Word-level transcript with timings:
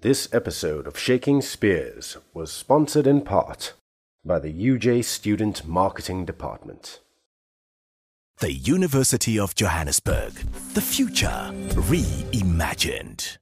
This 0.00 0.32
episode 0.32 0.86
of 0.86 0.96
Shaking 0.96 1.42
Spears 1.42 2.18
was 2.32 2.52
sponsored 2.52 3.04
in 3.04 3.20
part 3.20 3.72
by 4.24 4.38
the 4.38 4.52
UJ 4.52 5.04
Student 5.04 5.66
Marketing 5.66 6.24
Department. 6.24 7.00
The 8.38 8.52
University 8.52 9.40
of 9.40 9.56
Johannesburg. 9.56 10.34
The 10.74 10.80
future 10.80 11.50
reimagined. 11.90 13.37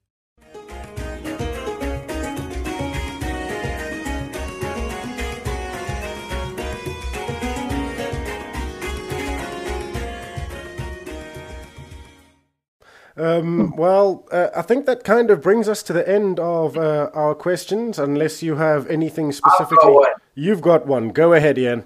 Um, 13.17 13.75
well, 13.75 14.25
uh, 14.31 14.49
I 14.55 14.61
think 14.61 14.85
that 14.85 15.03
kind 15.03 15.31
of 15.31 15.41
brings 15.41 15.67
us 15.67 15.81
to 15.83 15.93
the 15.93 16.07
end 16.07 16.39
of 16.39 16.77
uh, 16.77 17.09
our 17.13 17.33
questions, 17.33 17.97
unless 17.97 18.43
you 18.43 18.55
have 18.55 18.87
anything 18.87 19.31
specifically. 19.31 19.91
one. 19.91 20.11
You've 20.35 20.61
got 20.61 20.85
one. 20.85 21.09
Go 21.09 21.33
ahead, 21.33 21.57
Ian. 21.57 21.83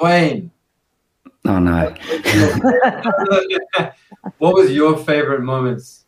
Wayne, 0.00 0.50
Oh 1.48 1.58
no. 1.60 1.94
what 4.38 4.54
was 4.54 4.72
your 4.72 4.96
favorite 4.98 5.42
moments 5.42 6.06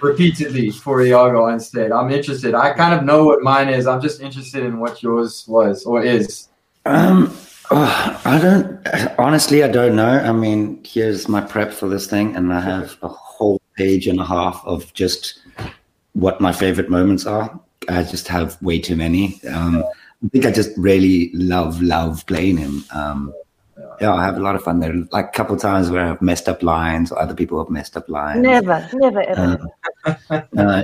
repeatedly 0.00 0.70
for 0.70 1.02
Iago 1.02 1.44
on 1.44 1.60
stage? 1.60 1.92
I'm 1.92 2.10
interested. 2.10 2.54
I 2.54 2.72
kind 2.72 2.94
of 2.94 3.04
know 3.04 3.26
what 3.26 3.42
mine 3.42 3.68
is. 3.68 3.86
I'm 3.86 4.00
just 4.00 4.22
interested 4.22 4.64
in 4.64 4.80
what 4.80 5.02
yours 5.02 5.44
was 5.46 5.84
or 5.84 6.02
is. 6.02 6.48
Um, 6.86 7.36
oh, 7.70 8.20
I 8.24 8.38
don't. 8.40 9.18
Honestly, 9.18 9.62
I 9.62 9.68
don't 9.68 9.96
know. 9.96 10.18
I 10.18 10.32
mean, 10.32 10.80
here's 10.84 11.28
my 11.28 11.40
prep 11.40 11.72
for 11.72 11.88
this 11.88 12.06
thing, 12.06 12.36
and 12.36 12.52
I 12.52 12.60
have 12.60 12.96
a 13.02 13.08
whole 13.08 13.60
page 13.76 14.06
and 14.06 14.20
a 14.20 14.24
half 14.24 14.62
of 14.64 14.92
just 14.94 15.40
what 16.12 16.40
my 16.40 16.52
favorite 16.52 16.90
moments 16.90 17.26
are. 17.26 17.58
I 17.88 18.02
just 18.02 18.28
have 18.28 18.60
way 18.62 18.78
too 18.78 18.96
many. 18.96 19.40
Um, 19.48 19.84
I 20.24 20.28
think 20.28 20.46
I 20.46 20.50
just 20.50 20.76
really 20.76 21.30
love 21.32 21.80
love 21.80 22.26
playing 22.26 22.58
him. 22.58 22.84
Um, 22.94 23.32
yeah, 24.00 24.14
I 24.14 24.24
have 24.24 24.36
a 24.36 24.40
lot 24.40 24.54
of 24.54 24.62
fun 24.62 24.80
there. 24.80 24.94
Like 25.12 25.26
a 25.26 25.32
couple 25.32 25.56
times 25.56 25.90
where 25.90 26.12
I've 26.12 26.22
messed 26.22 26.48
up 26.48 26.62
lines, 26.62 27.12
or 27.12 27.18
other 27.18 27.34
people 27.34 27.62
have 27.62 27.70
messed 27.70 27.96
up 27.96 28.08
lines. 28.08 28.40
Never, 28.40 28.88
never, 28.94 29.22
ever. 29.22 29.58
Uh, 30.04 30.14
uh, 30.56 30.82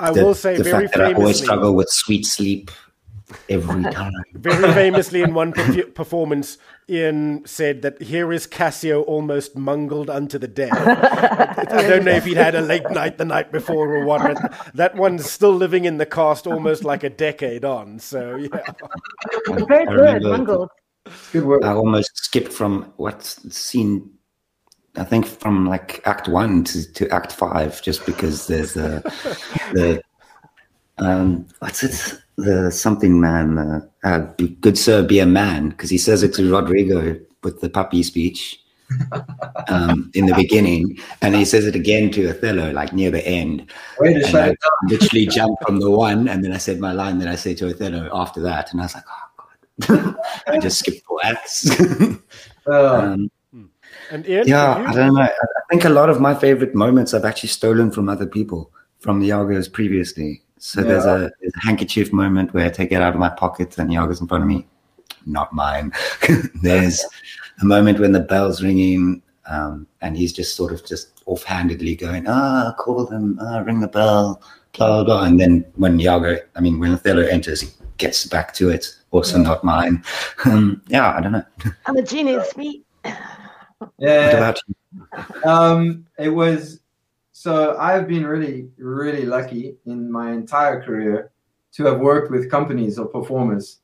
I 0.00 0.10
the, 0.12 0.24
will 0.24 0.34
say 0.34 0.56
the 0.56 0.64
very 0.64 0.86
fact 0.86 0.96
that 0.96 1.04
I 1.04 1.12
always 1.14 1.42
struggle 1.42 1.74
with 1.74 1.88
sweet 1.88 2.26
sleep 2.26 2.70
every 3.48 3.82
time. 3.92 4.12
Very 4.34 4.72
famously, 4.74 5.22
in 5.22 5.34
one 5.34 5.52
perf- 5.52 5.94
performance, 5.94 6.58
Ian 6.88 7.44
said 7.46 7.82
that 7.82 8.00
here 8.02 8.32
is 8.32 8.46
Cassio 8.46 9.02
almost 9.02 9.56
mungled 9.56 10.10
unto 10.10 10.38
the 10.38 10.48
death. 10.48 10.72
I 10.76 11.82
don't 11.88 12.04
know 12.04 12.12
if 12.12 12.24
he'd 12.24 12.36
had 12.36 12.54
a 12.54 12.60
late 12.60 12.88
night 12.90 13.18
the 13.18 13.24
night 13.24 13.50
before 13.52 13.94
or 13.94 14.04
what, 14.04 14.22
but 14.22 14.70
that 14.74 14.94
one's 14.96 15.30
still 15.30 15.52
living 15.54 15.84
in 15.84 15.98
the 15.98 16.06
cast 16.06 16.46
almost 16.46 16.84
like 16.84 17.02
a 17.04 17.10
decade 17.10 17.64
on. 17.64 17.98
So, 17.98 18.36
yeah. 18.36 18.48
Very 19.66 19.86
I 19.86 20.18
good, 20.18 20.24
remember- 20.24 20.68
Good 21.32 21.44
work. 21.44 21.64
I 21.64 21.72
almost 21.74 22.16
skipped 22.16 22.50
from 22.52 22.90
what's 22.96 23.54
scene. 23.54 24.10
I 24.96 25.04
think 25.04 25.26
from 25.26 25.66
like 25.66 26.00
Act 26.06 26.28
One 26.28 26.64
to, 26.64 26.90
to 26.94 27.08
Act 27.10 27.32
Five, 27.32 27.82
just 27.82 28.06
because 28.06 28.46
there's 28.46 28.74
a 28.76 29.02
the 29.74 30.00
um 30.96 31.46
what's 31.58 31.82
it 31.82 32.18
the 32.36 32.70
something 32.70 33.20
man 33.20 33.58
uh, 33.58 33.80
uh, 34.04 34.20
be 34.36 34.48
good 34.60 34.76
sir 34.78 35.02
be 35.02 35.18
a 35.20 35.26
man 35.26 35.70
because 35.70 35.90
he 35.90 35.98
says 35.98 36.22
it 36.22 36.34
to 36.34 36.50
Roderigo 36.50 37.18
with 37.42 37.60
the 37.60 37.70
puppy 37.70 38.02
speech 38.02 38.60
um 39.68 40.10
in 40.14 40.26
the 40.26 40.34
beginning 40.34 40.98
and 41.22 41.34
he 41.34 41.44
says 41.44 41.66
it 41.66 41.74
again 41.74 42.10
to 42.10 42.28
Othello 42.28 42.70
like 42.72 42.92
near 42.92 43.10
the 43.10 43.26
end 43.26 43.70
Way 43.98 44.14
to 44.14 44.20
and 44.20 44.26
shut 44.26 44.42
I 44.42 44.48
it 44.48 44.58
literally 44.88 45.26
jumped 45.38 45.64
from 45.64 45.80
the 45.80 45.90
one 45.90 46.28
and 46.28 46.44
then 46.44 46.52
I 46.52 46.58
said 46.58 46.80
my 46.80 46.92
line 46.92 47.18
then 47.18 47.28
I 47.28 47.36
say 47.36 47.54
to 47.54 47.70
Othello 47.70 48.10
after 48.12 48.40
that 48.42 48.72
and 48.72 48.80
I 48.80 48.84
was 48.84 48.94
like 48.94 49.04
oh 49.08 49.44
god 49.88 50.16
I 50.46 50.58
just 50.58 50.78
skipped 50.80 51.04
four 51.06 51.20
acts. 51.24 51.70
Uh, 52.66 52.98
um, 52.98 53.30
And 54.10 54.26
Ian, 54.28 54.46
yeah, 54.46 54.78
you? 54.78 54.86
I 54.86 54.92
don't 54.92 55.14
know. 55.14 55.20
I 55.22 55.26
I 55.26 55.62
think 55.70 55.84
a 55.84 55.88
lot 55.88 56.10
of 56.10 56.20
my 56.20 56.34
favorite 56.34 56.74
moments 56.74 57.14
I've 57.14 57.24
actually 57.24 57.48
stolen 57.50 57.90
from 57.90 58.08
other 58.08 58.26
people, 58.26 58.72
from 59.00 59.20
the 59.20 59.32
Iago's 59.32 59.68
previously. 59.68 60.43
So 60.58 60.82
there's, 60.82 61.04
a, 61.04 61.30
there's 61.40 61.52
a 61.56 61.66
handkerchief 61.66 62.12
moment 62.12 62.54
where 62.54 62.66
I 62.66 62.70
take 62.70 62.92
it 62.92 63.02
out 63.02 63.14
of 63.14 63.18
my 63.20 63.28
pocket 63.28 63.76
and 63.78 63.92
Iago's 63.92 64.20
in 64.20 64.26
front 64.26 64.44
of 64.44 64.48
me. 64.48 64.66
Not 65.26 65.52
mine. 65.52 65.92
there's 66.62 67.04
a 67.60 67.64
moment 67.64 68.00
when 68.00 68.12
the 68.12 68.20
bell's 68.20 68.62
ringing 68.62 69.22
um, 69.46 69.86
and 70.00 70.16
he's 70.16 70.32
just 70.32 70.56
sort 70.56 70.72
of 70.72 70.84
just 70.86 71.22
offhandedly 71.26 71.96
going, 71.96 72.26
ah, 72.26 72.74
call 72.78 73.04
them, 73.04 73.38
ah, 73.40 73.58
ring 73.58 73.80
the 73.80 73.88
bell, 73.88 74.40
blah, 74.72 74.88
blah, 74.88 75.04
blah. 75.04 75.24
And 75.24 75.40
then 75.40 75.64
when 75.76 76.00
Iago, 76.00 76.36
I 76.56 76.60
mean, 76.60 76.78
when 76.78 76.92
Othello 76.92 77.22
enters, 77.22 77.60
he 77.60 77.68
gets 77.98 78.26
back 78.26 78.54
to 78.54 78.70
it. 78.70 78.94
Also 79.10 79.38
not 79.38 79.64
mine. 79.64 80.02
Um, 80.46 80.82
yeah, 80.88 81.16
I 81.16 81.20
don't 81.22 81.32
know. 81.32 81.44
I'm 81.86 81.96
a 81.96 82.02
genius, 82.02 82.54
me. 82.56 82.82
What 83.02 83.90
yeah. 83.98 84.30
about 84.30 84.60
you? 84.66 85.50
Um, 85.50 86.06
it 86.18 86.28
was 86.28 86.80
so 87.44 87.76
I've 87.76 88.08
been 88.08 88.24
really, 88.24 88.70
really 88.78 89.26
lucky 89.26 89.76
in 89.84 90.10
my 90.10 90.32
entire 90.32 90.82
career 90.82 91.30
to 91.74 91.84
have 91.84 92.00
worked 92.00 92.30
with 92.30 92.50
companies 92.50 92.98
or 92.98 93.04
performers. 93.06 93.80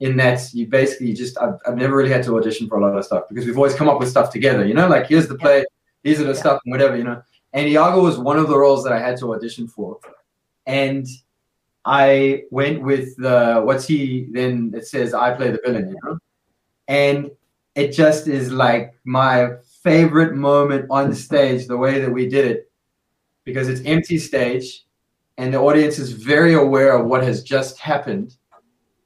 In 0.00 0.18
that 0.18 0.52
you 0.52 0.66
basically 0.66 1.14
just 1.14 1.38
I've, 1.38 1.54
I've 1.66 1.76
never 1.76 1.96
really 1.96 2.12
had 2.12 2.22
to 2.24 2.36
audition 2.36 2.68
for 2.68 2.76
a 2.76 2.82
lot 2.82 2.94
of 2.98 3.02
stuff 3.02 3.24
because 3.30 3.46
we've 3.46 3.56
always 3.56 3.74
come 3.74 3.88
up 3.88 3.98
with 3.98 4.10
stuff 4.10 4.30
together. 4.30 4.66
You 4.66 4.74
know, 4.74 4.86
like 4.86 5.06
here's 5.06 5.28
the 5.28 5.34
play, 5.34 5.64
these 6.02 6.20
are 6.20 6.24
the 6.24 6.34
Yeah. 6.34 6.44
stuff, 6.44 6.60
and 6.62 6.72
whatever. 6.72 6.94
You 6.94 7.04
know, 7.04 7.22
and 7.54 7.66
Iago 7.66 8.02
was 8.02 8.18
one 8.18 8.38
of 8.38 8.48
the 8.48 8.58
roles 8.58 8.84
that 8.84 8.92
I 8.92 8.98
had 8.98 9.16
to 9.20 9.32
audition 9.34 9.66
for, 9.66 9.98
and 10.66 11.06
I 11.86 12.42
went 12.50 12.82
with 12.82 13.16
the 13.16 13.62
what's 13.64 13.86
he 13.86 14.28
then 14.30 14.72
it 14.76 14.86
says 14.86 15.14
I 15.14 15.32
play 15.32 15.50
the 15.50 15.60
villain, 15.64 15.88
you 15.88 15.96
know, 16.04 16.18
and 16.86 17.30
it 17.74 17.92
just 17.92 18.28
is 18.28 18.52
like 18.52 18.92
my 19.04 19.52
favorite 19.82 20.34
moment 20.34 20.84
on 20.90 21.14
stage 21.14 21.66
the 21.66 21.78
way 21.78 21.98
that 22.02 22.12
we 22.12 22.28
did 22.28 22.44
it 22.44 22.69
because 23.50 23.68
it's 23.68 23.82
empty 23.84 24.18
stage 24.18 24.84
and 25.38 25.52
the 25.52 25.58
audience 25.58 25.98
is 25.98 26.12
very 26.12 26.54
aware 26.54 26.92
of 26.96 27.06
what 27.06 27.22
has 27.22 27.42
just 27.42 27.78
happened. 27.78 28.36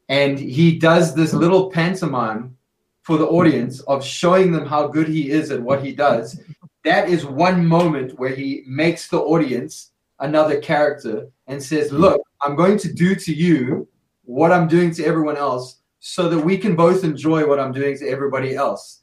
And 0.09 0.39
he 0.39 0.79
does 0.79 1.15
this 1.15 1.33
little 1.33 1.71
pantomime 1.71 2.57
for 3.03 3.17
the 3.19 3.27
audience 3.27 3.81
of 3.93 4.05
showing 4.05 4.53
them 4.53 4.67
how 4.67 4.87
good 4.89 5.09
he 5.09 5.31
is 5.31 5.51
at 5.51 5.63
what 5.63 5.83
he 5.85 5.93
does. 5.93 6.41
That 6.85 7.09
is 7.09 7.25
one 7.25 7.65
moment 7.67 8.19
where 8.19 8.35
he 8.35 8.63
makes 8.67 9.09
the 9.09 9.21
audience 9.21 9.93
another 10.21 10.61
character 10.61 11.27
and 11.49 11.61
says 11.61 11.91
look 11.93 12.21
i'm 12.43 12.55
going 12.55 12.79
to 12.79 12.93
do 12.93 13.17
to 13.17 13.33
you 13.35 13.87
what 14.25 14.53
i'm 14.53 14.69
doing 14.69 14.91
to 14.95 15.05
everyone 15.05 15.37
else 15.37 15.81
so 15.99 16.29
that 16.29 16.39
we 16.39 16.57
can 16.57 16.77
both 16.77 17.03
enjoy 17.03 17.45
what 17.47 17.59
i'm 17.59 17.73
doing 17.73 17.99
to 17.99 18.07
everybody 18.09 18.55
else. 18.55 19.03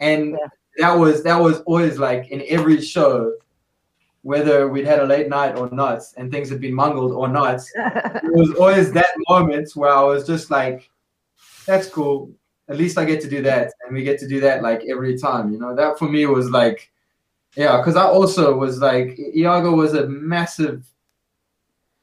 And 0.00 0.30
Yeah. 0.30 0.46
that 0.78 0.94
was 1.02 1.22
that 1.24 1.38
was 1.46 1.60
always 1.62 1.98
like 1.98 2.22
in 2.30 2.40
every 2.48 2.80
show 2.80 3.32
whether 4.22 4.68
we'd 4.68 4.86
had 4.86 5.00
a 5.00 5.04
late 5.04 5.28
night 5.28 5.56
or 5.58 5.68
not 5.70 6.00
and 6.16 6.30
things 6.30 6.48
had 6.48 6.60
been 6.60 6.74
mungled 6.74 7.12
or 7.12 7.28
not 7.28 7.60
it 7.74 8.32
was 8.32 8.54
always 8.54 8.92
that 8.92 9.10
moment 9.28 9.68
where 9.74 9.90
i 9.90 10.02
was 10.02 10.26
just 10.26 10.50
like 10.50 10.88
that's 11.66 11.88
cool. 11.88 12.30
At 12.68 12.76
least 12.76 12.98
i 12.98 13.04
get 13.04 13.20
to 13.22 13.30
do 13.30 13.42
that 13.42 13.72
and 13.84 13.94
we 13.94 14.02
get 14.02 14.18
to 14.20 14.28
do 14.28 14.40
that 14.40 14.62
like 14.62 14.82
every 14.88 15.18
time 15.18 15.52
you 15.52 15.58
know? 15.58 15.74
That 15.74 15.98
for 15.98 16.08
me 16.08 16.26
was 16.26 16.50
like 16.50 16.90
yeah 17.56 17.76
because 17.76 17.96
i 17.96 18.04
also 18.04 18.56
was 18.56 18.80
like 18.80 19.18
iago 19.36 19.72
was 19.72 19.94
a 19.94 20.08
massive 20.08 20.86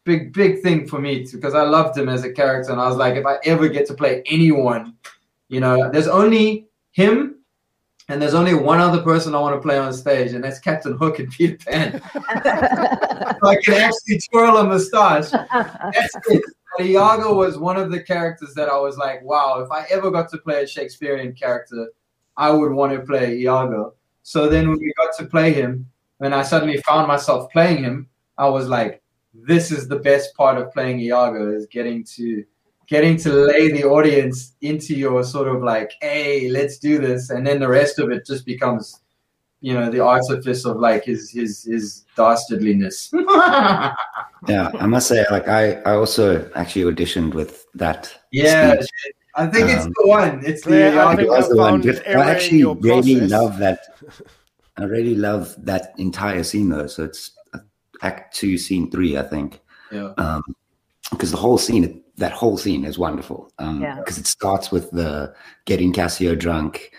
big 0.03 0.31
big 0.31 0.61
thing 0.61 0.87
for 0.87 0.99
me 0.99 1.25
because 1.31 1.55
i 1.55 1.63
loved 1.63 1.97
him 1.97 2.07
as 2.07 2.23
a 2.23 2.31
character 2.31 2.71
and 2.71 2.79
i 2.79 2.87
was 2.87 2.97
like 2.97 3.15
if 3.15 3.25
i 3.25 3.37
ever 3.43 3.67
get 3.67 3.87
to 3.87 3.93
play 3.93 4.21
anyone 4.27 4.95
you 5.49 5.59
know? 5.59 5.89
There's 5.91 6.07
only 6.07 6.67
him 6.91 7.38
and 8.09 8.19
there's 8.19 8.33
only 8.33 8.55
one 8.55 8.79
other 8.79 9.01
person 9.01 9.35
I 9.35 9.39
want 9.39 9.55
to 9.55 9.61
play 9.61 9.77
on 9.77 9.93
stage, 9.93 10.33
and 10.33 10.43
that's 10.43 10.59
Captain 10.59 10.97
Hook 10.97 11.19
and 11.19 11.31
Peter 11.31 11.57
Pan. 11.57 12.01
so 12.01 12.19
I 13.43 13.55
can 13.63 13.75
actually 13.75 14.19
twirl 14.31 14.57
a 14.57 14.63
mustache. 14.63 15.29
That's 15.29 16.15
it. 16.27 16.43
But 16.77 16.87
Iago 16.87 17.35
was 17.35 17.57
one 17.57 17.77
of 17.77 17.91
the 17.91 18.01
characters 18.01 18.53
that 18.55 18.67
I 18.67 18.77
was 18.77 18.97
like, 18.97 19.23
wow, 19.23 19.61
if 19.61 19.71
I 19.71 19.85
ever 19.91 20.09
got 20.09 20.29
to 20.31 20.37
play 20.39 20.63
a 20.63 20.67
Shakespearean 20.67 21.33
character, 21.33 21.89
I 22.35 22.49
would 22.49 22.71
want 22.71 22.93
to 22.93 22.99
play 22.99 23.37
Iago. 23.37 23.93
So 24.23 24.49
then 24.49 24.69
when 24.69 24.79
we 24.79 24.93
got 24.97 25.15
to 25.17 25.25
play 25.25 25.53
him, 25.53 25.87
when 26.17 26.33
I 26.33 26.41
suddenly 26.41 26.77
found 26.77 27.07
myself 27.07 27.51
playing 27.51 27.83
him, 27.83 28.09
I 28.37 28.49
was 28.49 28.67
like, 28.67 29.03
this 29.33 29.71
is 29.71 29.87
the 29.87 29.99
best 29.99 30.35
part 30.35 30.57
of 30.57 30.73
playing 30.73 30.99
Iago 30.99 31.51
is 31.53 31.67
getting 31.67 32.03
to 32.15 32.43
getting 32.89 33.17
to 33.17 33.31
lay 33.31 33.71
the 33.71 33.83
audience 33.83 34.53
into 34.61 34.95
your 34.95 35.23
sort 35.23 35.47
of 35.47 35.61
like, 35.63 35.91
hey, 36.01 36.49
let's 36.49 36.77
do 36.79 36.97
this, 36.99 37.29
and 37.29 37.45
then 37.45 37.59
the 37.59 37.67
rest 37.67 37.99
of 37.99 38.09
it 38.11 38.25
just 38.25 38.45
becomes, 38.45 39.01
you 39.61 39.73
know, 39.73 39.89
the 39.91 39.99
artifice 39.99 40.65
of 40.65 40.77
like 40.77 41.03
his 41.05 41.29
his 41.29 41.63
his 41.63 42.05
dastardliness. 42.17 43.09
Yeah, 44.47 44.71
I 44.79 44.85
must 44.87 45.07
say, 45.09 45.25
like 45.29 45.49
I, 45.49 45.73
I 45.81 45.95
also 45.95 46.49
actually 46.55 46.85
auditioned 46.89 47.33
with 47.33 47.65
that. 47.75 48.09
yeah, 48.31 48.75
speech. 48.75 48.89
I 49.35 49.47
think 49.47 49.69
it's 49.69 49.85
Um, 49.85 49.93
the 50.01 50.07
one. 50.07 50.41
It's 50.45 50.63
the 50.63 50.77
Yeah, 50.77 51.05
I 51.05 51.13
It 51.13 51.15
think 51.17 51.27
Iago. 51.27 51.37
was 51.37 51.49
the 51.49 51.57
one. 51.57 51.71
found 51.73 51.83
Just- 51.83 52.01
error 52.05 52.21
in 52.23 52.27
I 52.27 52.31
actually 52.31 52.63
really 52.63 53.15
process. 53.15 53.31
love 53.31 53.57
that. 53.59 53.79
I 54.77 54.83
really 54.85 55.15
love 55.15 55.55
that 55.65 55.93
entire 55.97 56.43
scene 56.43 56.69
though. 56.69 56.87
So 56.87 57.03
it's 57.03 57.31
uh, 57.53 57.59
Act 58.01 58.33
Two, 58.33 58.57
Scene 58.57 58.89
Three, 58.89 59.17
I 59.17 59.23
think. 59.23 59.59
Yeah. 59.91 60.13
Um, 60.17 60.41
because 61.11 61.31
the 61.31 61.37
whole 61.37 61.57
scene, 61.57 62.01
that 62.19 62.31
whole 62.31 62.57
scene 62.57 62.85
is 62.85 62.97
wonderful. 62.99 63.51
Um, 63.59 63.81
Yeah. 63.81 63.95
because 63.95 64.17
it 64.17 64.27
starts 64.27 64.71
with 64.71 64.91
the 64.91 65.33
getting 65.65 65.91
Cassio 65.93 66.35
drunk, 66.35 66.91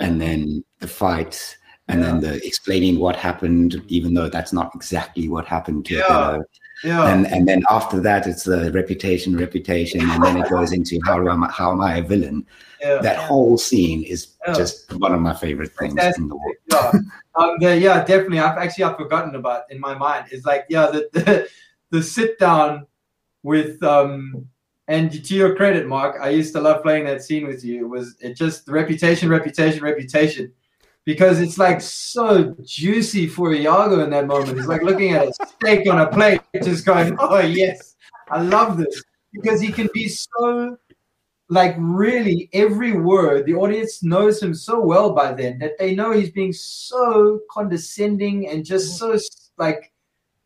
and 0.00 0.20
then 0.20 0.64
the 0.80 0.88
fight, 0.88 1.56
and 1.88 2.02
then 2.02 2.20
the 2.20 2.44
explaining 2.46 2.98
what 2.98 3.14
happened, 3.16 3.82
even 3.88 4.14
though 4.14 4.28
that's 4.28 4.52
not 4.52 4.72
exactly 4.74 5.28
what 5.28 5.44
happened 5.46 5.84
to 5.86 5.94
Yeah. 5.94 6.04
Othello. 6.04 6.44
Yeah. 6.84 7.06
And 7.12 7.26
and 7.26 7.46
then 7.46 7.62
after 7.70 8.00
that, 8.00 8.26
it's 8.26 8.44
the 8.44 8.72
reputation, 8.72 9.36
reputation, 9.36 10.00
and 10.00 10.24
then 10.24 10.36
it 10.42 10.48
goes 10.50 10.72
into 10.78 10.98
how 11.06 11.16
am 11.28 11.44
I, 11.44 11.50
how 11.50 11.70
am 11.72 11.80
I 11.80 11.98
a 11.98 12.02
villain? 12.02 12.44
yeah. 12.80 12.98
That 13.02 13.18
whole 13.18 13.56
scene 13.58 14.02
is 14.02 14.34
Yeah. 14.46 14.54
just 14.54 14.92
one 14.98 15.14
of 15.14 15.20
my 15.20 15.34
favorite 15.34 15.72
things 15.78 16.02
in 16.18 16.26
the 16.28 16.34
world. 16.36 16.56
yeah, 16.72 16.90
um, 17.36 17.50
the, 17.60 17.78
yeah, 17.78 17.98
definitely. 18.04 18.40
I've 18.40 18.58
actually 18.58 18.84
I've 18.84 18.96
forgotten 18.96 19.34
about 19.36 19.62
in 19.70 19.78
my 19.78 19.94
mind. 19.94 20.32
Is 20.32 20.44
like 20.44 20.64
yeah, 20.68 20.86
the 20.90 21.08
the, 21.12 21.48
the 21.90 22.02
sit 22.02 22.38
down 22.38 22.86
with 23.44 23.80
um 23.82 24.48
and 24.88 25.24
to 25.24 25.34
your 25.34 25.54
credit, 25.54 25.86
Mark, 25.86 26.16
I 26.20 26.30
used 26.30 26.52
to 26.54 26.60
love 26.60 26.82
playing 26.82 27.04
that 27.06 27.22
scene 27.22 27.46
with 27.46 27.64
you. 27.64 27.84
It 27.84 27.88
was 27.88 28.16
it 28.20 28.36
just 28.36 28.68
reputation, 28.68 29.28
reputation, 29.28 29.82
reputation. 29.82 30.52
Because 31.04 31.40
it's 31.40 31.58
like 31.58 31.80
so 31.80 32.54
juicy 32.64 33.26
for 33.26 33.52
Iago 33.52 34.04
in 34.04 34.10
that 34.10 34.28
moment. 34.28 34.56
It's 34.58 34.68
like 34.68 34.82
looking 34.82 35.14
at 35.14 35.26
a 35.28 35.32
steak 35.32 35.88
on 35.88 36.00
a 36.00 36.06
plate, 36.06 36.40
just 36.62 36.86
going, 36.86 37.16
Oh 37.18 37.40
yes, 37.40 37.96
I 38.30 38.40
love 38.40 38.76
this. 38.76 39.02
Because 39.32 39.60
he 39.60 39.72
can 39.72 39.88
be 39.92 40.08
so 40.08 40.78
like 41.48 41.74
really 41.78 42.48
every 42.54 42.92
word 42.92 43.44
the 43.44 43.52
audience 43.52 44.02
knows 44.02 44.42
him 44.42 44.54
so 44.54 44.80
well 44.80 45.12
by 45.12 45.32
then 45.32 45.58
that 45.58 45.76
they 45.78 45.94
know 45.94 46.10
he's 46.10 46.30
being 46.30 46.52
so 46.52 47.40
condescending 47.50 48.48
and 48.48 48.64
just 48.64 48.96
so 48.96 49.18
like 49.58 49.91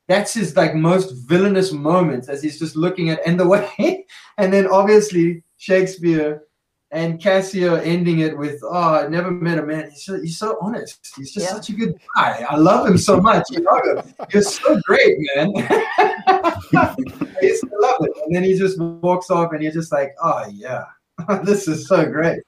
that's 0.09 0.35
his 0.35 0.57
like 0.57 0.75
most 0.75 1.13
villainous 1.29 1.73
moments 1.73 2.29
as 2.29 2.43
he's 2.43 2.59
just 2.59 2.77
looking 2.77 3.11
at 3.11 3.21
and 3.27 3.39
the 3.39 3.47
way 3.47 4.05
and 4.39 4.53
then 4.53 4.67
obviously 4.69 5.43
shakespeare 5.59 6.43
and 6.93 7.21
cassio 7.21 7.75
ending 7.77 8.21
it 8.21 8.37
with 8.39 8.61
oh 8.63 8.95
i 9.05 9.09
never 9.09 9.31
met 9.31 9.59
a 9.59 9.63
man 9.63 9.91
he's 9.91 10.05
so, 10.05 10.21
he's 10.21 10.39
so 10.39 10.57
honest 10.61 11.13
he's 11.17 11.33
just 11.33 11.47
Yeah. 11.47 11.53
such 11.55 11.71
a 11.71 11.73
good 11.73 11.95
guy 12.15 12.45
i 12.49 12.57
love 12.57 12.87
him 12.87 12.97
so 12.99 13.21
much 13.21 13.45
Iago. 13.53 14.05
you're 14.33 14.43
so 14.43 14.81
great 14.87 15.17
man 15.35 15.53
I 16.73 16.95
used 17.43 17.63
to 17.65 17.71
love 17.81 17.97
it. 18.01 18.13
And 18.25 18.35
then 18.35 18.43
he 18.45 18.57
just 18.59 18.79
walks 18.81 19.31
off 19.31 19.53
and 19.53 19.63
you're 19.63 19.73
just 19.73 19.93
like, 19.93 20.15
oh 20.23 20.47
yeah, 20.53 20.85
this 21.45 21.69
is 21.69 21.87
so 21.89 22.05
great. 22.11 22.43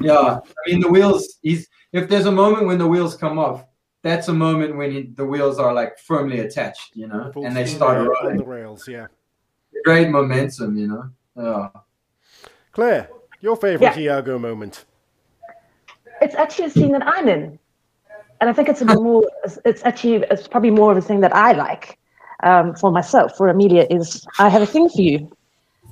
Yeah. 0.00 0.40
I 0.40 0.70
mean 0.70 0.80
the 0.80 0.88
wheels, 0.88 1.38
he's 1.42 1.68
if 1.92 2.08
there's 2.08 2.26
a 2.26 2.32
moment 2.32 2.66
when 2.66 2.78
the 2.78 2.86
wheels 2.86 3.16
come 3.16 3.38
off, 3.38 3.64
that's 4.02 4.28
a 4.28 4.32
moment 4.32 4.76
when 4.76 4.90
he, 4.90 5.02
the 5.14 5.24
wheels 5.24 5.58
are 5.58 5.72
like 5.74 5.98
firmly 5.98 6.40
attached, 6.40 6.96
you 6.96 7.06
know, 7.06 7.30
Full 7.32 7.44
and 7.46 7.54
they 7.56 7.66
start 7.66 7.96
ahead 7.98 8.08
rolling. 8.22 8.36
the 8.38 8.44
rails. 8.44 8.88
Yeah. 8.88 9.06
Great 9.84 10.08
momentum, 10.10 10.76
you 10.76 10.88
know. 10.88 11.04
Yeah. 11.36 11.80
Claire, 12.72 13.08
your 13.40 13.56
favorite 13.56 13.96
Iago 13.96 14.38
moment? 14.38 14.84
It's 16.22 16.34
actually 16.34 16.66
a 16.66 16.70
scene 16.70 16.92
that 16.92 17.06
I'm 17.06 17.28
in, 17.28 17.58
and 18.40 18.50
I 18.50 18.52
think 18.52 18.68
it's 18.68 18.82
a 18.82 18.84
bit 18.84 19.00
more. 19.00 19.24
It's, 19.44 19.58
it's 19.64 19.82
actually 19.84 20.16
it's 20.30 20.46
probably 20.46 20.70
more 20.70 20.92
of 20.92 20.98
a 20.98 21.00
thing 21.00 21.20
that 21.20 21.34
I 21.34 21.52
like 21.52 21.98
um, 22.42 22.74
for 22.74 22.90
myself. 22.92 23.36
For 23.36 23.48
Emilia, 23.48 23.86
is 23.90 24.26
I 24.38 24.48
have 24.50 24.60
a 24.60 24.66
thing 24.66 24.88
for 24.90 25.00
you 25.00 25.30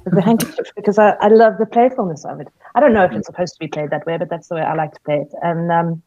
with 0.04 0.14
the 0.14 0.20
handkerchief 0.20 0.66
because 0.76 0.98
I, 0.98 1.10
I 1.20 1.28
love 1.28 1.54
the 1.58 1.64
playfulness 1.66 2.24
of 2.26 2.40
it. 2.40 2.48
I 2.74 2.80
don't 2.80 2.92
know 2.92 3.04
if 3.04 3.12
it's 3.12 3.26
supposed 3.26 3.54
to 3.54 3.58
be 3.58 3.68
played 3.68 3.88
that 3.90 4.04
way, 4.06 4.18
but 4.18 4.28
that's 4.28 4.48
the 4.48 4.56
way 4.56 4.62
I 4.62 4.74
like 4.74 4.92
to 4.94 5.00
play 5.00 5.16
it. 5.22 5.32
And 5.42 5.72
um, 5.72 6.02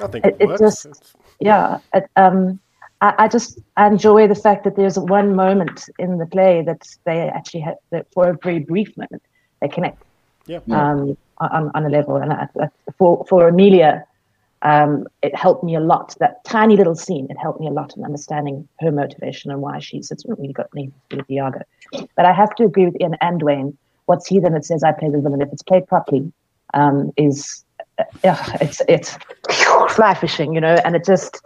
I 0.00 0.06
think 0.06 0.24
It- 0.24 0.36
it, 0.40 0.42
it 0.42 0.46
works. 0.48 0.60
just- 0.60 0.86
It's- 0.86 1.12
yeah, 1.40 1.78
it, 1.94 2.08
um, 2.16 2.58
I, 3.00 3.14
I 3.18 3.28
just 3.28 3.58
I 3.76 3.86
enjoy 3.86 4.26
the 4.28 4.34
fact 4.34 4.64
that 4.64 4.76
there's 4.76 4.98
one 4.98 5.34
moment 5.36 5.88
in 5.98 6.18
the 6.18 6.26
play 6.26 6.62
that 6.62 6.86
they 7.04 7.28
actually 7.28 7.60
have 7.60 7.76
that 7.90 8.06
for 8.12 8.28
a 8.30 8.38
very 8.42 8.60
brief 8.60 8.96
moment 8.96 9.22
they 9.60 9.68
connect 9.68 10.02
yeah. 10.46 10.60
um, 10.70 11.16
on, 11.38 11.70
on 11.74 11.84
a 11.84 11.88
level. 11.88 12.16
And 12.16 12.32
I, 12.32 12.48
I, 12.60 12.68
for 12.96 13.24
for 13.28 13.48
Emilia, 13.48 14.04
um, 14.62 15.06
it 15.22 15.34
helped 15.34 15.62
me 15.62 15.74
a 15.74 15.80
lot. 15.80 16.16
That 16.18 16.42
tiny 16.44 16.76
little 16.76 16.96
scene, 16.96 17.26
it 17.30 17.36
helped 17.38 17.60
me 17.60 17.68
a 17.68 17.70
lot 17.70 17.96
in 17.96 18.04
understanding 18.04 18.68
her 18.80 18.90
motivation 18.90 19.50
and 19.50 19.60
why 19.60 19.78
she's. 19.78 20.10
It's 20.10 20.26
not 20.26 20.38
really 20.38 20.52
got 20.52 20.68
anything 20.74 20.94
to 21.10 21.16
do 21.16 21.16
with 21.18 21.30
Iago. 21.30 21.60
But 22.16 22.26
I 22.26 22.32
have 22.32 22.54
to 22.56 22.64
agree 22.64 22.86
with 22.86 23.00
Ian 23.00 23.16
and 23.20 23.42
Wayne. 23.42 23.76
What's 24.06 24.26
he 24.26 24.40
then 24.40 24.54
that 24.54 24.64
says 24.64 24.82
I 24.82 24.92
play 24.92 25.10
the 25.10 25.20
villain 25.20 25.42
if 25.42 25.52
it's 25.52 25.62
played 25.62 25.86
properly 25.86 26.32
um, 26.74 27.12
is. 27.16 27.64
Yeah, 28.22 28.44
it's 28.60 28.80
it's 28.88 29.16
fly 29.90 30.14
fishing, 30.14 30.54
you 30.54 30.60
know, 30.60 30.76
and 30.84 30.94
it 30.94 31.04
just 31.04 31.40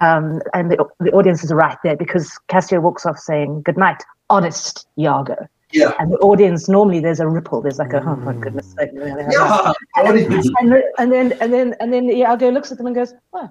um, 0.00 0.40
and 0.52 0.70
the, 0.70 0.84
the 1.00 1.10
audience 1.12 1.42
is 1.44 1.52
right 1.52 1.78
there 1.82 1.96
because 1.96 2.38
Cassio 2.48 2.80
walks 2.80 3.06
off 3.06 3.18
saying 3.18 3.62
good 3.62 3.76
night, 3.78 4.02
honest 4.28 4.86
Iago, 4.98 5.46
Yeah. 5.72 5.92
and 5.98 6.12
the 6.12 6.18
audience 6.18 6.68
normally 6.68 7.00
there's 7.00 7.20
a 7.20 7.26
ripple, 7.28 7.62
there's 7.62 7.78
like 7.78 7.92
a 7.94 8.02
oh 8.02 8.16
my 8.16 8.34
goodness 8.34 8.74
sake, 8.78 8.90
Yeah. 8.94 9.72
Audience, 9.96 10.48
and, 10.60 10.72
then- 10.72 10.82
and 10.98 11.12
then 11.12 11.32
and 11.40 11.52
then 11.52 11.74
and 11.80 11.92
then 11.92 12.10
Iago 12.10 12.50
looks 12.50 12.70
at 12.70 12.78
them 12.78 12.86
and 12.86 12.94
goes, 12.96 13.14
"Wow, 13.32 13.50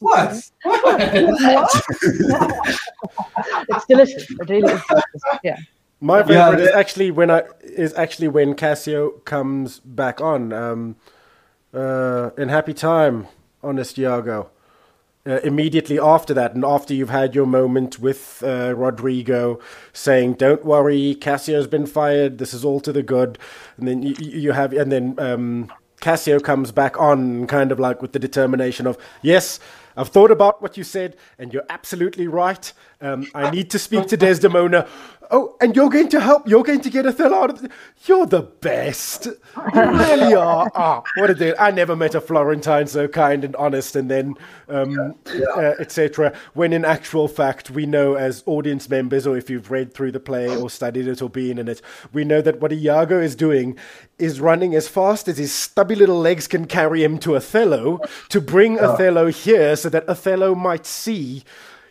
What? 0.00 0.50
What? 0.64 1.70
it's 3.68 3.86
delicious. 3.86 4.26
It 4.30 4.48
really 4.48 4.72
is 4.72 4.80
delicious. 4.88 5.22
Yeah, 5.42 5.56
My 6.00 6.22
favorite 6.22 6.58
Yeah, 6.58 6.66
is 6.68 6.74
actually 6.74 7.10
when 7.10 7.30
I 7.30 7.42
is 7.62 7.94
actually 7.94 8.28
when 8.28 8.54
Cassio 8.54 9.10
comes 9.24 9.80
back 9.80 10.20
on 10.20 10.52
um, 10.52 10.96
uh, 11.74 12.30
in 12.38 12.48
Happy 12.48 12.74
Time, 12.74 13.26
Honest 13.62 13.98
Iago. 13.98 14.50
Uh, 15.26 15.40
immediately 15.42 15.98
after 15.98 16.34
that, 16.34 16.54
and 16.54 16.66
after 16.66 16.92
you've 16.92 17.08
had 17.08 17.34
your 17.34 17.46
moment 17.46 17.98
with 17.98 18.42
uh, 18.46 18.74
Roderigo 18.76 19.58
saying, 19.94 20.34
"Don't 20.34 20.66
worry, 20.66 21.14
Cassio's 21.14 21.66
been 21.66 21.86
fired. 21.86 22.36
This 22.36 22.52
is 22.52 22.62
all 22.62 22.78
to 22.80 22.92
the 22.92 23.02
good," 23.02 23.38
and 23.78 23.88
then 23.88 24.02
you, 24.02 24.14
you 24.18 24.52
have, 24.52 24.74
and 24.74 24.92
then 24.92 25.14
um, 25.18 25.72
Cassio 26.02 26.40
comes 26.40 26.72
back 26.72 27.00
on, 27.00 27.46
kind 27.46 27.72
of 27.72 27.80
like 27.80 28.02
with 28.02 28.12
the 28.12 28.18
determination 28.18 28.86
of, 28.86 28.98
"Yes, 29.22 29.60
I've 29.96 30.08
thought 30.08 30.30
about 30.30 30.60
what 30.62 30.76
you 30.76 30.84
said, 30.84 31.16
and 31.38 31.52
you're 31.52 31.66
absolutely 31.68 32.28
right. 32.28 32.72
Um, 33.00 33.26
I 33.34 33.50
need 33.50 33.70
to 33.70 33.78
speak 33.78 34.06
to 34.08 34.16
Desdemona. 34.16 34.88
Oh, 35.30 35.56
and 35.60 35.74
you're 35.74 35.88
going 35.88 36.08
to 36.10 36.20
help. 36.20 36.48
You're 36.48 36.62
going 36.62 36.80
to 36.82 36.90
get 36.90 37.06
Othello 37.06 37.36
out 37.36 37.50
of. 37.50 37.62
The, 37.62 37.70
you're 38.06 38.26
the 38.26 38.42
best. 38.42 39.26
You 39.26 39.34
really 39.74 40.34
are. 40.34 40.70
Ah, 40.74 41.02
what 41.16 41.30
a 41.30 41.34
day! 41.34 41.54
I 41.58 41.70
never 41.70 41.96
met 41.96 42.14
a 42.14 42.20
Florentine 42.20 42.86
so 42.86 43.08
kind 43.08 43.44
and 43.44 43.56
honest, 43.56 43.96
and 43.96 44.10
then 44.10 44.34
um, 44.68 45.14
uh, 45.56 45.74
etc. 45.80 46.34
When 46.52 46.72
in 46.72 46.84
actual 46.84 47.28
fact, 47.28 47.70
we 47.70 47.86
know 47.86 48.14
as 48.14 48.42
audience 48.46 48.88
members, 48.88 49.26
or 49.26 49.36
if 49.36 49.48
you've 49.48 49.70
read 49.70 49.94
through 49.94 50.12
the 50.12 50.20
play 50.20 50.54
or 50.54 50.68
studied 50.68 51.08
it 51.08 51.22
or 51.22 51.30
been 51.30 51.58
in 51.58 51.68
it, 51.68 51.80
we 52.12 52.24
know 52.24 52.42
that 52.42 52.60
what 52.60 52.72
Iago 52.72 53.18
is 53.20 53.34
doing 53.34 53.78
is 54.18 54.40
running 54.40 54.74
as 54.74 54.88
fast 54.88 55.26
as 55.26 55.38
his 55.38 55.52
stubby 55.52 55.94
little 55.94 56.18
legs 56.18 56.46
can 56.46 56.66
carry 56.66 57.02
him 57.02 57.18
to 57.18 57.34
Othello 57.34 57.98
to 58.28 58.40
bring 58.40 58.78
Othello 58.78 59.26
here, 59.26 59.74
so 59.84 59.90
that 59.90 60.08
Othello 60.08 60.54
might 60.54 60.86
see. 60.86 61.44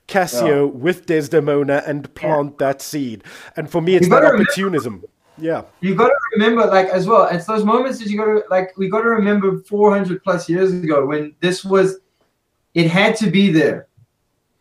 Cassio 0.06 0.68
with 0.68 1.06
Desdemona 1.06 1.82
and 1.88 2.14
plant 2.14 2.58
that 2.58 2.82
seed. 2.82 3.24
And 3.56 3.70
for 3.72 3.82
me, 3.82 3.96
it's 3.96 4.10
that 4.10 4.16
gotta 4.16 4.26
remember- 4.34 4.44
opportunism. 4.52 5.04
Yeah. 5.38 5.64
you've 5.80 5.98
got 5.98 6.10
to 6.10 6.16
remember 6.34 6.64
like 6.68 6.88
as 6.90 7.08
well 7.08 7.24
it's 7.26 7.46
those 7.46 7.64
moments 7.64 7.98
that 7.98 8.08
you 8.08 8.18
got 8.20 8.26
to 8.26 8.44
like 8.52 8.78
we 8.78 8.88
got 8.88 9.02
to 9.02 9.10
remember 9.10 9.58
400 9.62 10.24
plus 10.24 10.48
years 10.48 10.72
ago 10.72 11.08
when 11.08 11.34
this 11.40 11.66
was 11.66 11.98
it 12.76 12.88
had 12.92 13.16
to 13.16 13.32
be 13.32 13.52
there 13.52 13.88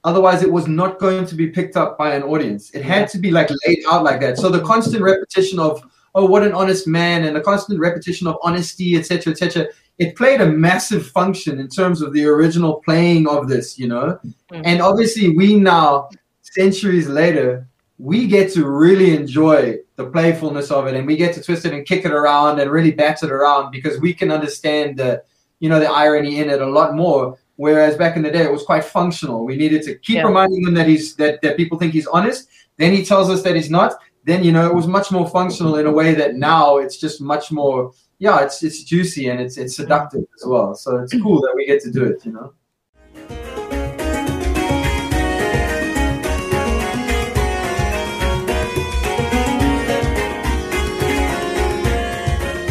otherwise 0.05 0.43
it 0.43 0.51
was 0.51 0.67
not 0.67 0.99
going 0.99 1.27
to 1.27 1.35
be 1.35 1.49
picked 1.49 1.77
up 1.77 1.99
by 1.99 2.15
an 2.15 2.23
audience 2.23 2.71
it 2.71 2.83
had 2.83 3.07
to 3.11 3.19
be 3.19 3.31
like 3.31 3.51
laid 3.67 3.81
out 3.93 4.03
like 4.03 4.19
that 4.23 4.39
so 4.39 4.49
the 4.49 4.63
constant 4.63 5.03
repetition 5.03 5.59
of 5.59 5.83
oh 6.15 6.25
what 6.25 6.43
an 6.43 6.53
honest 6.55 6.87
man 6.89 7.25
and 7.27 7.37
the 7.37 7.41
constant 7.43 7.79
repetition 7.79 8.27
of 8.27 8.39
honesty 8.43 8.97
etc 8.97 9.31
etc 9.33 9.67
it 9.99 10.17
played 10.17 10.41
a 10.41 10.47
massive 10.47 11.07
function 11.09 11.61
in 11.61 11.69
terms 11.69 12.03
of 12.03 12.13
the 12.13 12.25
original 12.25 12.81
playing 12.85 13.29
of 13.29 13.49
this 13.49 13.79
you 13.79 13.89
know? 13.89 14.19
Mm. 14.53 14.63
And 14.65 14.83
obviously 14.83 15.37
we 15.37 15.57
now 15.57 16.09
centuries 16.41 17.09
later 17.09 17.67
we 17.99 18.27
get 18.27 18.53
to 18.53 18.67
really 18.67 19.15
enjoy 19.15 19.79
the 19.97 20.07
playfulness 20.07 20.71
of 20.71 20.87
it 20.87 20.95
and 20.95 21.07
we 21.07 21.17
get 21.17 21.35
to 21.35 21.43
twist 21.43 21.65
it 21.65 21.73
and 21.73 21.87
kick 21.87 22.05
it 22.05 22.11
around 22.11 22.59
and 22.59 22.71
really 22.71 22.91
bat 22.91 23.23
it 23.23 23.31
around 23.31 23.71
because 23.71 24.01
we 24.01 24.13
can 24.13 24.31
understand 24.31 24.97
the 24.97 25.23
you 25.61 25.69
know 25.69 25.79
the 25.79 25.89
irony 25.89 26.41
in 26.41 26.51
it 26.51 26.61
a 26.61 26.67
lot 26.67 26.95
more. 26.95 27.39
Whereas 27.57 27.97
back 27.97 28.17
in 28.17 28.23
the 28.23 28.31
day 28.31 28.43
it 28.43 28.51
was 28.51 28.65
quite 28.65 28.85
functional. 28.85 29.45
We 29.45 29.57
needed 29.57 29.83
to 29.85 29.95
keep 29.99 30.17
Yeah. 30.17 30.25
reminding 30.27 30.63
them 30.63 30.75
that 30.75 30.89
he's 30.89 31.15
that, 31.17 31.41
that 31.43 31.57
people 31.57 31.79
think 31.79 31.93
he's 31.93 32.09
honest. 32.09 32.49
Then 32.79 32.93
he 32.93 33.05
tells 33.05 33.31
us 33.31 33.43
that 33.43 33.55
he's 33.55 33.71
not. 33.71 33.95
Then 34.25 34.43
you 34.43 34.51
know 34.51 34.67
it 34.67 34.75
was 34.75 34.89
much 34.89 35.13
more 35.13 35.29
functional 35.29 35.77
in 35.77 35.87
a 35.87 35.93
way 35.93 36.15
that 36.15 36.35
now 36.35 36.79
it's 36.79 36.97
just 36.97 37.21
much 37.21 37.53
more 37.53 37.93
yeah 38.23 38.45
it's 38.45 38.63
it's 38.63 38.85
juicy 38.85 39.29
and 39.31 39.41
it's 39.41 39.57
it's 39.57 39.75
seductive 39.75 40.25
as 40.37 40.45
well 40.47 40.77
so 40.77 40.99
it's 40.99 41.13
cool 41.21 41.41
that 41.41 41.53
we 41.57 41.67
get 41.67 41.83
to 41.83 41.91
do 41.91 42.05
it 42.05 42.25
you 42.25 42.31
know 42.31 42.53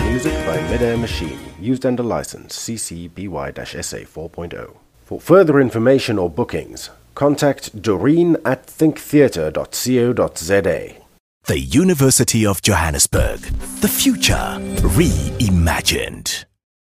Music 0.10 0.34
by 0.46 0.62
Midair 0.70 0.98
Machine, 0.98 1.40
used 1.60 1.86
under 1.86 2.04
license 2.04 2.58
CC 2.58 3.10
BY-SA 3.14 3.98
4.0. 3.98 4.78
For 5.04 5.20
further 5.20 5.60
information 5.60 6.18
or 6.20 6.30
bookings, 6.30 6.92
contact 7.16 7.82
Doreen 7.82 8.38
at 8.46 8.68
thinktheatre.co.za. 8.68 11.01
The 11.46 11.60
University 11.60 12.46
of 12.46 12.62
Johannesburg. 12.62 13.40
The 13.82 13.88
future 13.88 14.58
reimagined. 14.96 16.46